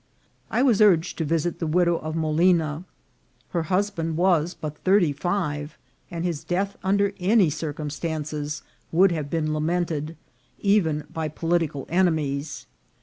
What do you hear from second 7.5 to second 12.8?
cir cumstances would have been lamented, even by political enemies.